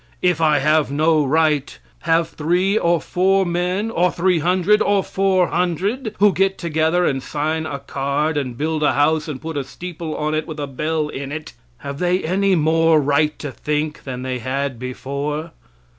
If 0.23 0.41
I 0.41 0.57
have 0.57 0.89
no 0.89 1.23
right, 1.23 1.77
have 1.99 2.29
three 2.29 2.75
or 2.75 2.99
four 2.99 3.45
men 3.45 3.91
or 3.91 4.11
300 4.11 4.81
or 4.81 5.03
400, 5.03 6.15
who 6.17 6.33
get 6.33 6.57
together 6.57 7.05
and 7.05 7.21
sign 7.21 7.67
a 7.67 7.77
card 7.77 8.35
and 8.35 8.57
build 8.57 8.81
a 8.81 8.93
house 8.93 9.27
and 9.27 9.39
put 9.39 9.57
a 9.57 9.63
steeple 9.63 10.17
on 10.17 10.33
it 10.33 10.47
with 10.47 10.59
a 10.59 10.65
bell 10.65 11.07
in 11.09 11.31
it 11.31 11.53
have 11.77 11.99
they 11.99 12.23
any 12.23 12.55
more 12.55 12.99
right 12.99 13.37
to 13.37 13.51
think 13.51 14.03
than 14.03 14.23
they 14.23 14.39
had 14.39 14.79
before? 14.79 15.51